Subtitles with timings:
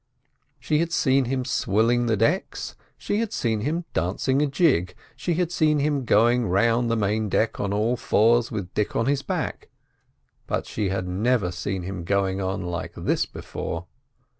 [0.59, 5.35] She had seen him swilling the decks, she had seen him dancing a jig, she
[5.35, 9.21] had seen him going round the main deck on all fours with Dick on his
[9.21, 9.69] back,
[10.47, 13.85] but she had never seen him going on like this before.